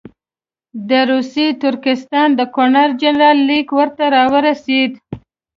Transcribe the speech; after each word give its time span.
د 0.89 0.91
روسي 1.11 1.47
ترکستان 1.63 2.29
د 2.35 2.41
ګورنر 2.55 2.89
جنرال 3.01 3.37
لیک 3.49 3.67
ورته 3.79 4.05
راورسېد. 4.15 4.91